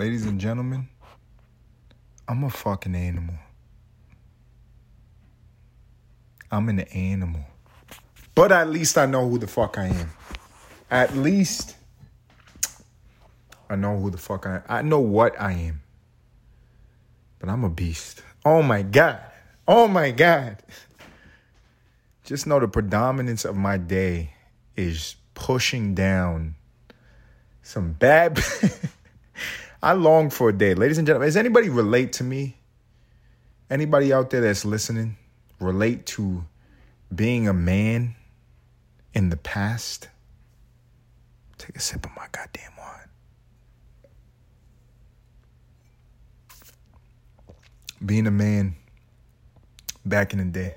[0.00, 0.88] ladies and gentlemen,
[2.26, 3.34] I'm a fucking animal.
[6.50, 7.44] I'm an animal.
[8.34, 10.10] But at least I know who the fuck I am.
[10.90, 11.76] At least
[13.68, 14.62] I know who the fuck I am.
[14.70, 15.82] I know what I am.
[17.38, 18.22] But I'm a beast.
[18.42, 19.20] Oh my God.
[19.68, 20.56] Oh my God.
[22.24, 24.32] Just know the predominance of my day
[24.76, 26.54] is pushing down
[27.60, 28.40] some bad.
[29.82, 30.74] I long for a day.
[30.74, 32.56] Ladies and gentlemen, does anybody relate to me?
[33.70, 35.16] Anybody out there that's listening
[35.58, 36.44] relate to
[37.14, 38.14] being a man
[39.14, 40.08] in the past?
[41.56, 43.08] Take a sip of my goddamn wine.
[48.04, 48.74] Being a man
[50.04, 50.74] back in the day.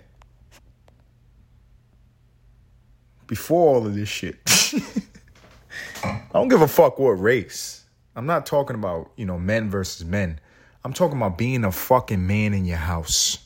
[3.28, 4.38] Before all of this shit.
[6.04, 7.73] I don't give a fuck what race.
[8.16, 10.40] I'm not talking about, you know, men versus men.
[10.84, 13.40] I'm talking about being a fucking man in your house.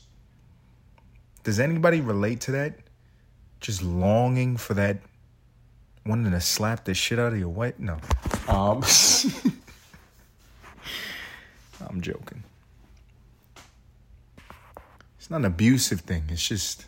[1.44, 2.74] Does anybody relate to that?
[3.60, 4.98] Just longing for that,
[6.04, 7.78] wanting to slap the shit out of your wife?
[7.78, 7.98] No.
[8.46, 8.82] Um,
[11.88, 12.42] I'm joking.
[15.18, 16.24] It's not an abusive thing.
[16.28, 16.86] It's just.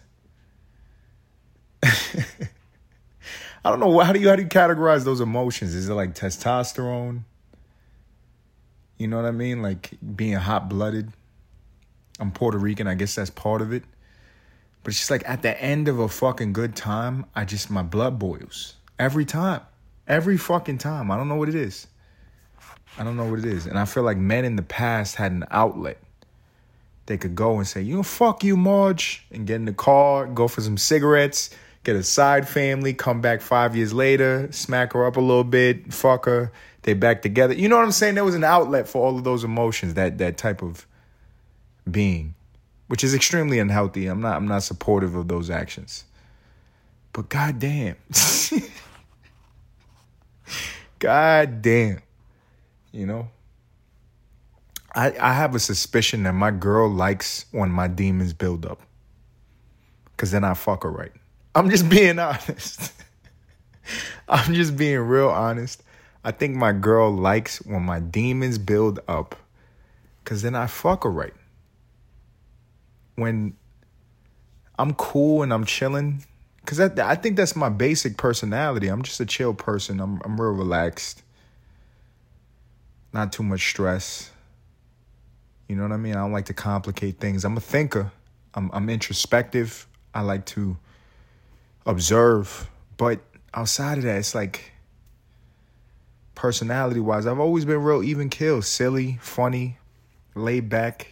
[1.82, 2.18] I
[3.64, 5.74] don't know how do you how do you categorize those emotions?
[5.74, 7.22] Is it like testosterone?
[9.00, 9.62] You know what I mean?
[9.62, 11.10] Like being hot blooded.
[12.18, 12.86] I'm Puerto Rican.
[12.86, 13.82] I guess that's part of it.
[14.82, 17.82] But it's just like at the end of a fucking good time, I just my
[17.82, 19.62] blood boils every time,
[20.06, 21.10] every fucking time.
[21.10, 21.86] I don't know what it is.
[22.98, 25.32] I don't know what it is, and I feel like men in the past had
[25.32, 25.96] an outlet.
[27.06, 30.26] They could go and say, "You know, fuck you, Marge," and get in the car,
[30.26, 31.50] go for some cigarettes
[31.84, 35.92] get a side family, come back five years later, smack her up a little bit,
[35.92, 37.54] fuck her, they back together.
[37.54, 38.14] You know what I'm saying?
[38.14, 40.86] There was an outlet for all of those emotions, that that type of
[41.90, 42.34] being,
[42.88, 44.06] which is extremely unhealthy.
[44.06, 46.04] I'm not I'm not supportive of those actions.
[47.12, 47.96] But goddamn.
[51.00, 52.02] God damn.
[52.92, 53.28] You know?
[54.94, 58.80] I, I have a suspicion that my girl likes when my demons build up.
[60.16, 61.12] Cause then I fuck her right.
[61.54, 62.92] I'm just being honest.
[64.28, 65.82] I'm just being real honest.
[66.24, 69.36] I think my girl likes when my demons build up
[70.22, 71.34] because then I fuck her right.
[73.14, 73.54] When
[74.78, 76.24] I'm cool and I'm chilling,
[76.60, 78.88] because I, I think that's my basic personality.
[78.88, 80.00] I'm just a chill person.
[80.00, 81.22] I'm, I'm real relaxed.
[83.12, 84.30] Not too much stress.
[85.68, 86.14] You know what I mean?
[86.14, 87.44] I don't like to complicate things.
[87.44, 88.12] I'm a thinker.
[88.54, 89.86] I'm, I'm introspective.
[90.14, 90.76] I like to
[91.86, 92.68] observe.
[92.96, 93.20] But
[93.54, 94.69] outside of that, it's like
[96.40, 99.76] personality wise, I've always been real even kill, silly, funny,
[100.34, 101.08] laid back.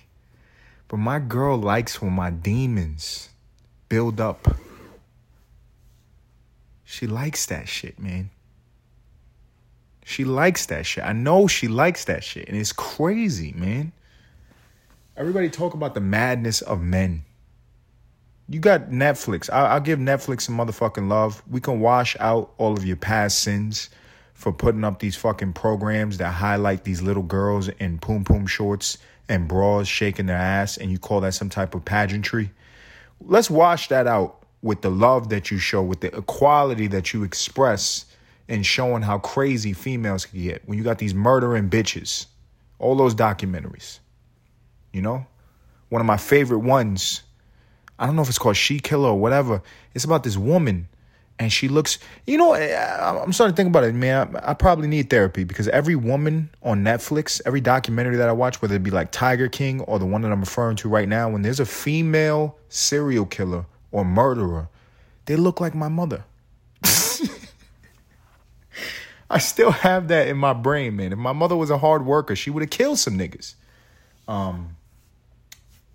[0.89, 3.29] But my girl likes when my demons
[3.91, 4.57] build up.
[6.83, 8.31] She likes that shit, man.
[10.03, 11.05] She likes that shit.
[11.05, 12.49] I know she likes that shit.
[12.49, 13.93] And it's crazy, man.
[15.15, 17.23] Everybody talk about the madness of men.
[18.49, 19.51] You got Netflix.
[19.51, 21.43] I- will give Netflix some motherfucking love.
[21.51, 23.91] We can wash out all of your past sins
[24.39, 28.97] for putting up these fucking programs that highlight these little girls in poom poom shorts
[29.29, 32.53] and bras shaking their ass, and you call that some type of pageantry.
[33.21, 37.25] Let's wash that out with the love that you show, with the equality that you
[37.25, 38.05] express,
[38.49, 42.27] and showing how crazy females can get when you got these murdering bitches.
[42.79, 43.99] All those documentaries.
[44.93, 45.27] You know?
[45.89, 47.23] One of my favorite ones
[47.99, 49.61] I don't know if it's called She Killer or whatever.
[49.93, 50.89] It's about this woman,
[51.39, 51.99] and she looks.
[52.27, 54.37] You know, I'm starting to think about it, man.
[54.37, 58.61] I, I probably need therapy because every woman on Netflix, every documentary that I watch,
[58.61, 61.29] whether it be like Tiger King or the one that I'm referring to right now,
[61.29, 64.69] when there's a female serial killer or murderer,
[65.27, 66.25] they look like my mother.
[69.31, 71.13] I still have that in my brain, man.
[71.13, 73.55] If my mother was a hard worker, she would have killed some niggas.
[74.27, 74.77] Um,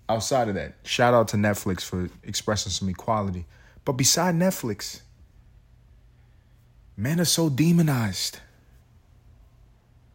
[0.08, 3.46] outside of that, shout out to Netflix for expressing some equality.
[3.84, 5.00] But beside Netflix,
[6.96, 8.38] men are so demonized.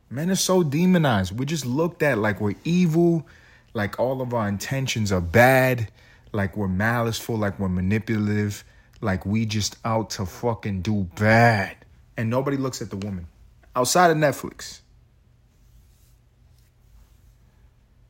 [0.10, 1.38] Men are so demonized.
[1.38, 3.28] We're just looked at like we're evil,
[3.74, 5.92] like all of our intentions are bad,
[6.32, 8.64] like we're maliceful, like we're manipulative,
[9.02, 11.76] like we just out to fucking do bad.
[12.18, 13.28] And nobody looks at the woman
[13.76, 14.82] outside of Netflix.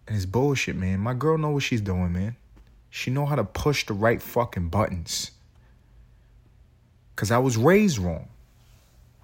[0.08, 1.00] And it's bullshit, man.
[1.00, 2.36] My girl know what she's doing, man.
[2.90, 5.32] She know how to push the right fucking buttons.
[7.16, 8.30] Cause I was raised wrong.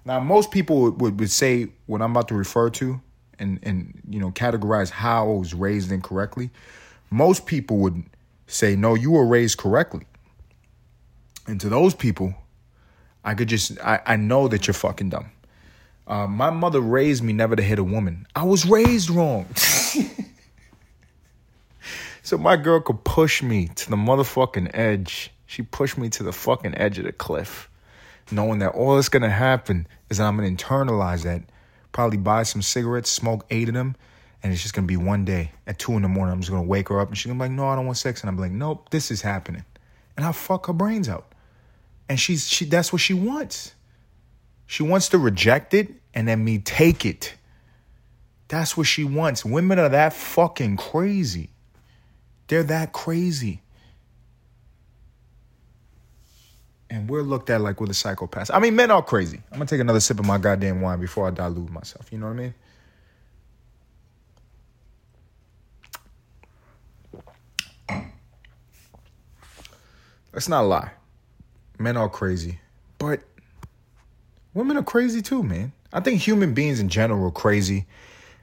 [0.06, 3.00] Now, most people would, would, say what I'm about to refer to
[3.40, 6.50] and and you know categorize how I was raised incorrectly,
[7.10, 8.04] most people would
[8.46, 10.06] say, "No, you were raised correctly."
[11.48, 12.34] And to those people,
[13.24, 15.32] I could just I, I know that you're fucking dumb.
[16.06, 18.28] Uh, my mother raised me never to hit a woman.
[18.36, 19.52] I was raised wrong.
[22.22, 25.32] so my girl could push me to the motherfucking edge.
[25.46, 27.68] She pushed me to the fucking edge of the cliff,
[28.30, 31.42] knowing that all that's gonna happen is that I'm gonna internalize that,
[31.92, 33.96] probably buy some cigarettes, smoke eight of them,
[34.42, 36.32] and it's just gonna be one day at two in the morning.
[36.32, 37.98] I'm just gonna wake her up and she's gonna be like, "No, I don't want
[37.98, 39.64] sex," and I'm like, "Nope, this is happening,"
[40.16, 41.32] and I'll fuck her brains out,
[42.08, 43.74] and she's she that's what she wants.
[44.66, 47.34] She wants to reject it and then me take it.
[48.48, 49.44] That's what she wants.
[49.44, 51.50] Women are that fucking crazy.
[52.48, 53.62] They're that crazy.
[56.88, 58.50] And we're looked at like we're the psychopaths.
[58.52, 59.40] I mean, men are crazy.
[59.50, 62.12] I'm gonna take another sip of my goddamn wine before I dilute myself.
[62.12, 62.54] You know what I mean?
[70.32, 70.90] Let's not lie.
[71.78, 72.60] Men are crazy.
[72.98, 73.22] But
[74.52, 75.72] women are crazy too, man.
[75.94, 77.86] I think human beings in general are crazy,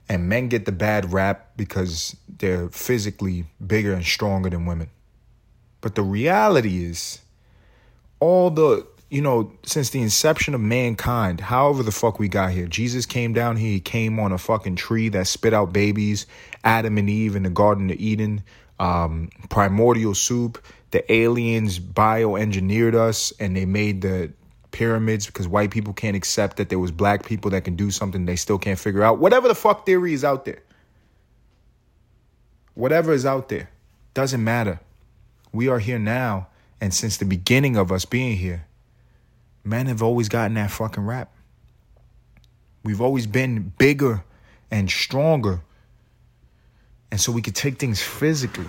[0.10, 4.90] and men get the bad rap because they're physically bigger and stronger than women.
[5.82, 7.20] But the reality is,
[8.24, 12.68] all the, you know, since the inception of mankind, however the fuck we got here,
[12.68, 16.26] Jesus came down here, he came on a fucking tree that spit out babies,
[16.64, 18.42] Adam and Eve in the Garden of Eden,
[18.80, 20.64] um, primordial soup.
[20.92, 24.32] The aliens bioengineered us and they made the
[24.72, 28.26] pyramids because white people can't accept that there was black people that can do something
[28.26, 29.20] they still can't figure out.
[29.20, 30.64] Whatever the fuck theory is out there.
[32.74, 33.70] Whatever is out there.
[34.14, 34.80] Doesn't matter.
[35.52, 36.48] We are here now.
[36.84, 38.68] And since the beginning of us being here,
[39.64, 41.34] men have always gotten that fucking rap.
[42.84, 44.26] We've always been bigger
[44.70, 45.62] and stronger.
[47.10, 48.68] And so we could take things physically.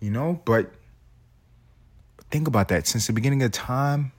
[0.00, 0.70] You know, but
[2.34, 2.88] Think about that.
[2.88, 4.10] Since the beginning of time,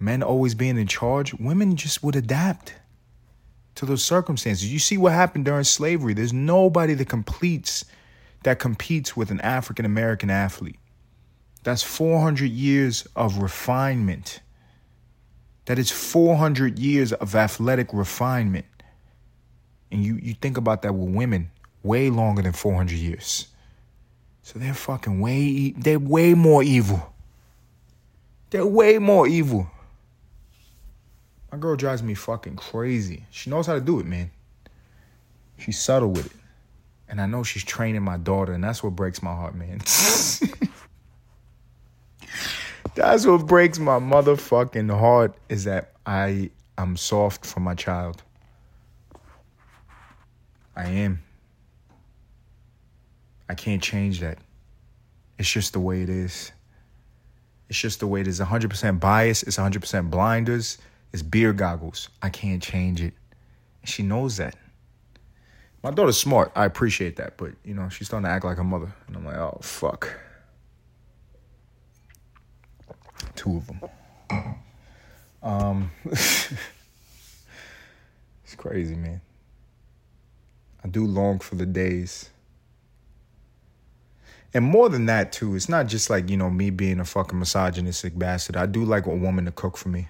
[0.00, 2.72] men always being in charge, women just would adapt
[3.74, 4.72] to those circumstances.
[4.72, 6.14] You see what happened during slavery.
[6.14, 7.84] There's nobody that completes
[8.44, 10.78] that competes with an African American athlete.
[11.62, 14.40] That's 400 years of refinement.
[15.66, 18.66] That is 400 years of athletic refinement.
[19.92, 21.50] And you, you think about that with women,
[21.82, 23.46] way longer than 400 years.
[24.42, 27.12] So they're fucking way, they're way more evil.
[28.50, 29.70] They're way more evil.
[31.52, 33.24] My girl drives me fucking crazy.
[33.30, 34.30] She knows how to do it, man.
[35.58, 36.41] She's subtle with it.
[37.12, 39.80] And I know she's training my daughter, and that's what breaks my heart, man.
[42.94, 46.48] that's what breaks my motherfucking heart is that I
[46.78, 48.22] am soft for my child.
[50.74, 51.22] I am.
[53.46, 54.38] I can't change that.
[55.38, 56.50] It's just the way it is.
[57.68, 58.40] It's just the way it is.
[58.40, 59.42] 100% bias.
[59.42, 60.78] It's 100% blinders.
[61.12, 62.08] It's beer goggles.
[62.22, 63.12] I can't change it.
[63.84, 64.56] She knows that.
[65.82, 66.52] My daughter's smart.
[66.54, 67.36] I appreciate that.
[67.36, 68.92] But, you know, she's starting to act like her mother.
[69.06, 70.08] And I'm like, oh, fuck.
[73.34, 73.80] Two of them.
[75.42, 76.54] Um, it's
[78.56, 79.20] crazy, man.
[80.84, 82.30] I do long for the days
[84.54, 87.38] and more than that too, it's not just like, you know, me being a fucking
[87.38, 88.56] misogynistic bastard.
[88.56, 90.08] I do like a woman to cook for me.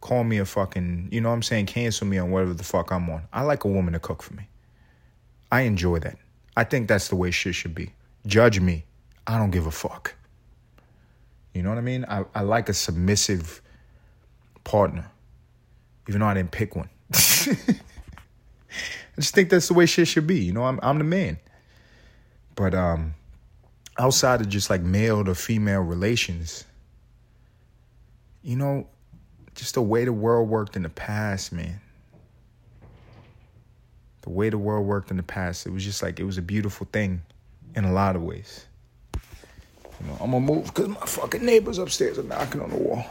[0.00, 2.90] Call me a fucking, you know what I'm saying, cancel me on whatever the fuck
[2.90, 3.22] I'm on.
[3.32, 4.48] I like a woman to cook for me.
[5.50, 6.18] I enjoy that.
[6.56, 7.92] I think that's the way shit should be.
[8.26, 8.84] Judge me.
[9.26, 10.14] I don't give a fuck.
[11.54, 12.04] You know what I mean?
[12.08, 13.62] I, I like a submissive
[14.64, 15.10] partner,
[16.08, 16.88] even though I didn't pick one.
[17.12, 17.16] I
[19.16, 20.40] just think that's the way shit should be.
[20.40, 21.38] You know, I'm I'm the man.
[22.54, 23.14] But um,
[23.98, 26.64] outside of just like male to female relations,
[28.42, 28.86] you know,
[29.54, 31.80] just the way the world worked in the past, man.
[34.22, 36.42] The way the world worked in the past, it was just like it was a
[36.42, 37.22] beautiful thing
[37.74, 38.66] in a lot of ways.
[39.14, 43.04] You know, I'm gonna move because my fucking neighbors upstairs are knocking on the wall.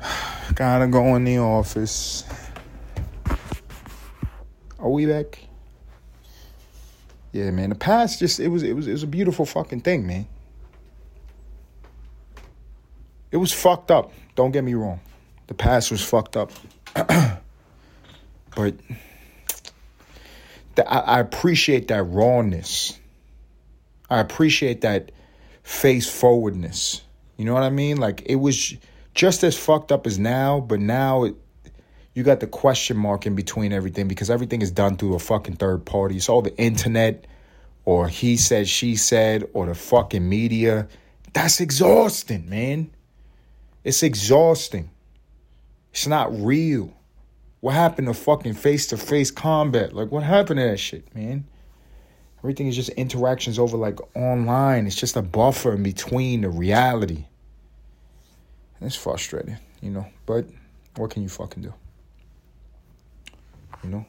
[0.54, 2.24] Gotta go in the office.
[4.78, 5.40] Are we back?
[7.32, 7.70] Yeah, man.
[7.70, 10.26] The past just it was it was it was a beautiful fucking thing, man.
[13.30, 14.12] It was fucked up.
[14.36, 15.00] Don't get me wrong.
[15.48, 16.52] The past was fucked up.
[18.54, 18.74] but
[20.78, 22.98] I, I appreciate that rawness.
[24.10, 25.12] I appreciate that
[25.62, 27.02] face forwardness.
[27.36, 27.96] You know what I mean?
[27.96, 28.74] Like it was
[29.14, 31.36] just as fucked up as now, but now it,
[32.14, 35.56] you got the question mark in between everything because everything is done through a fucking
[35.56, 36.16] third party.
[36.16, 37.26] It's all the internet
[37.84, 40.88] or he said, she said, or the fucking media.
[41.32, 42.90] That's exhausting, man.
[43.82, 44.90] It's exhausting.
[45.92, 46.92] It's not real.
[47.64, 49.94] What happened to fucking face to face combat?
[49.94, 51.46] Like, what happened to that shit, man?
[52.40, 54.86] Everything is just interactions over like online.
[54.86, 57.24] It's just a buffer in between the reality.
[58.78, 60.06] And it's frustrating, you know.
[60.26, 60.44] But
[60.96, 61.72] what can you fucking do?
[63.82, 64.06] You know?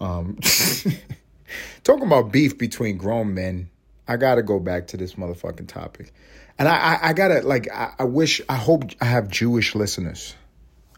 [0.00, 0.38] Um,
[1.82, 3.70] talking about beef between grown men,
[4.10, 6.12] I gotta go back to this motherfucking topic,
[6.58, 10.34] and I, I, I gotta like, I, I wish, I hope I have Jewish listeners.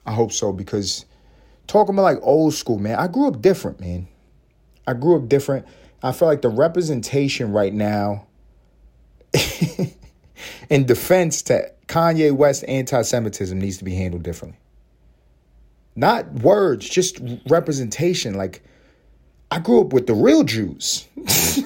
[0.07, 1.05] I hope so because
[1.67, 2.99] talking about like old school, man.
[2.99, 4.09] I grew up different, man.
[4.87, 5.67] I grew up different.
[6.03, 8.29] I feel like the representation right now,
[10.71, 14.59] in defense to Kanye West anti-Semitism, needs to be handled differently.
[15.95, 18.33] Not words, just representation.
[18.33, 18.63] Like
[19.51, 21.07] I grew up with the real Jews.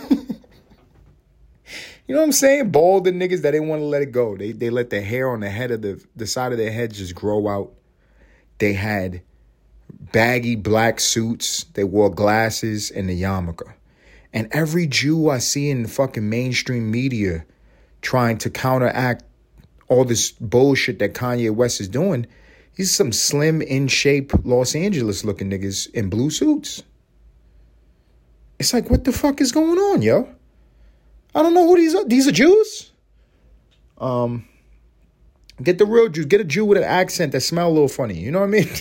[2.07, 2.71] you know what I'm saying?
[2.71, 4.37] Bald and niggas that didn't want to let it go.
[4.37, 6.93] They they let the hair on the head of the the side of their head
[6.93, 7.73] just grow out.
[8.59, 9.23] They had
[10.13, 11.65] baggy black suits.
[11.75, 13.73] They wore glasses and the yarmulke.
[14.33, 17.45] And every Jew I see in the fucking mainstream media
[18.03, 19.25] trying to counteract
[19.89, 22.27] all this bullshit that Kanye West is doing,
[22.77, 26.83] he's some slim, in shape Los Angeles looking niggas in blue suits.
[28.59, 30.29] It's like, what the fuck is going on, yo?
[31.37, 32.05] I don't know who these are.
[32.07, 32.91] These are Jews?
[33.99, 34.49] Um,
[35.63, 36.25] get the real Jews.
[36.25, 38.15] Get a Jew with an accent that smell a little funny.
[38.15, 38.69] You know what I mean?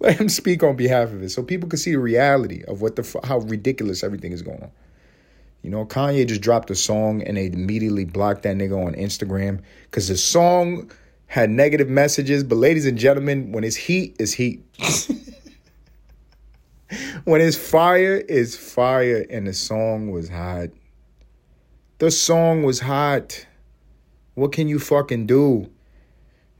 [0.00, 2.96] Let him speak on behalf of it, so people can see the reality of what
[2.96, 4.70] the how ridiculous everything is going on.
[5.62, 9.60] You know, Kanye just dropped a song and they immediately blocked that nigga on Instagram
[9.84, 10.90] because the song
[11.28, 12.44] had negative messages.
[12.44, 14.62] But ladies and gentlemen, when it's heat, it's heat.
[17.24, 20.70] when it's fire, it's fire, and the song was hot.
[21.98, 23.46] The song was hot.
[24.34, 25.70] What can you fucking do?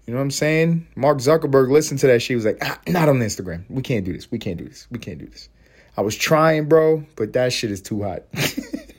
[0.06, 0.86] You know what I'm saying?
[0.96, 2.28] Mark Zuckerberg listened to that shit.
[2.28, 3.64] He was like, ah, not on Instagram.
[3.68, 4.30] We can't do this.
[4.30, 4.86] We can't do this.
[4.90, 5.48] We can't do this.
[5.96, 8.22] I was trying, bro, but that shit is too hot.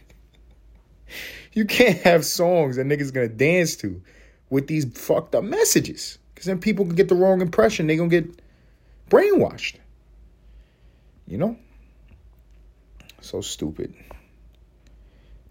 [1.53, 4.01] you can't have songs that niggas gonna dance to
[4.49, 6.17] with these fucked up messages.
[6.35, 7.87] Cause then people can get the wrong impression.
[7.87, 8.41] They gonna get
[9.09, 9.75] brainwashed.
[11.33, 11.57] You know?
[13.21, 13.95] So stupid.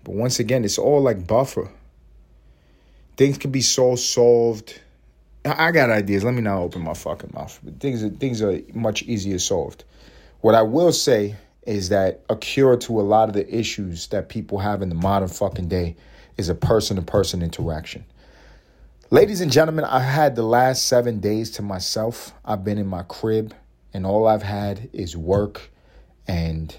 [0.04, 1.72] But once again, it's all like buffer.
[3.16, 4.80] Things can be so solved.
[5.44, 6.22] I got ideas.
[6.22, 7.58] Let me not open my fucking mouth.
[7.64, 9.82] But things are, things are much easier solved.
[10.40, 11.34] What I will say
[11.66, 14.94] is that a cure to a lot of the issues that people have in the
[14.94, 15.96] modern fucking day
[16.36, 18.04] is a person to person interaction.
[19.10, 22.32] Ladies and gentlemen, I've had the last seven days to myself.
[22.44, 23.52] I've been in my crib,
[23.92, 25.70] and all I've had is work
[26.26, 26.75] and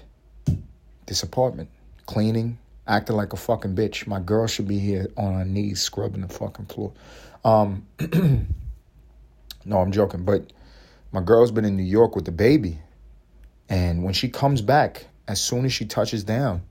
[1.06, 1.68] this apartment,
[2.06, 4.06] cleaning, acting like a fucking bitch.
[4.06, 6.92] My girl should be here on her knees scrubbing the fucking floor.
[7.44, 7.86] Um,
[9.64, 10.52] no, I'm joking, but
[11.12, 12.78] my girl's been in New York with the baby.
[13.68, 16.62] And when she comes back, as soon as she touches down,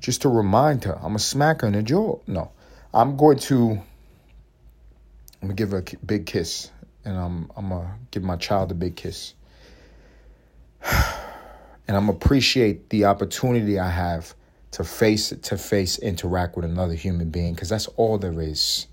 [0.00, 2.18] just to remind her, I'm gonna smack her in the jaw.
[2.26, 2.50] No,
[2.92, 3.70] I'm going to.
[3.70, 6.70] I'm gonna give her a big kiss,
[7.04, 9.34] and I'm I'm gonna give my child a big kiss.
[11.86, 14.34] And I'm appreciate the opportunity I have
[14.72, 18.86] to face to face interact with another human being because that's all there is.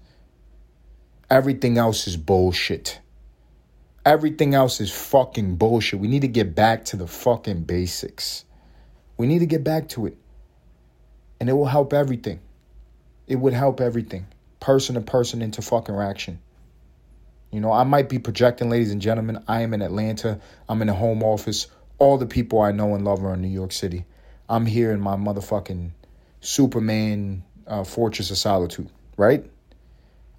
[1.30, 3.00] Everything else is bullshit.
[4.06, 6.00] Everything else is fucking bullshit.
[6.00, 8.46] We need to get back to the fucking basics.
[9.18, 10.18] We need to get back to it.
[11.40, 12.40] And it will help everything.
[13.28, 14.28] It would help everything.
[14.60, 16.40] Person to person into fucking action.
[17.52, 19.44] You know, I might be projecting, ladies and gentlemen.
[19.48, 20.40] I am in Atlanta.
[20.70, 21.68] I'm in the home office
[22.02, 24.06] all the people I know and love are in New York City.
[24.50, 25.92] I'm here in my motherfucking
[26.40, 29.46] Superman uh, fortress of solitude, right?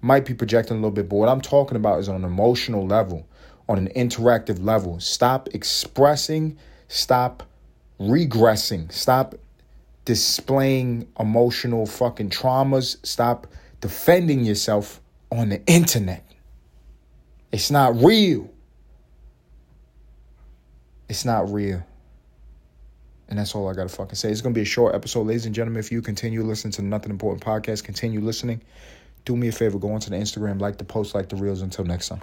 [0.01, 2.85] Might be projecting a little bit, but what I'm talking about is on an emotional
[2.85, 3.25] level,
[3.69, 4.99] on an interactive level.
[4.99, 6.57] Stop expressing,
[6.89, 7.43] stop
[7.97, 9.35] regressing, stop
[10.03, 13.47] displaying emotional fucking traumas, stop
[13.79, 14.99] defending yourself
[15.31, 16.29] on the internet.
[17.53, 18.52] It's not real.
[21.09, 21.83] It's not real.
[23.29, 24.29] And that's all I got to fucking say.
[24.29, 25.27] It's to be a short episode.
[25.27, 28.61] Ladies and gentlemen, if you continue listening to Nothing Important podcast, continue listening.
[29.25, 31.61] Do me a favor, go onto the Instagram, like the post, like the reels.
[31.61, 32.21] Until next time.